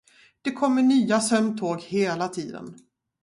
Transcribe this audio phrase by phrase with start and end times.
[0.41, 2.75] Det kommer nya sömntåg hela tiden.